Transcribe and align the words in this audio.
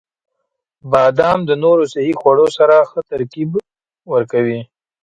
•بادام 0.91 1.39
د 1.49 1.51
نورو 1.63 1.83
صحي 1.93 2.13
خوړو 2.19 2.47
سره 2.57 2.75
ښه 2.89 2.99
ترکیب 3.11 3.49
ورکوي. 4.13 4.59